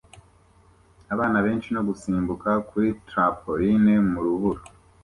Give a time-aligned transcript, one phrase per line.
[1.13, 4.61] Abana benshi no gusimbuka kuri trampoline mu rubura